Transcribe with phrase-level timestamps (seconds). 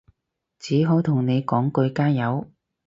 [0.57, 2.49] 只好同你講句加油